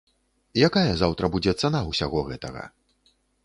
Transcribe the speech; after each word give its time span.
Якая 0.67 0.93
заўтра 1.03 1.31
будзе 1.37 1.53
цана 1.61 1.85
ўсяго 1.91 2.27
гэтага? 2.33 2.69